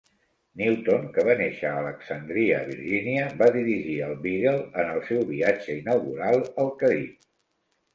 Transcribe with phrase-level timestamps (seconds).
[0.61, 5.81] Newton, que va néixer a Alexandria, Virgínia, va dirigir el "Beagle" en el seu viatge
[5.81, 7.35] inaugural al Carib.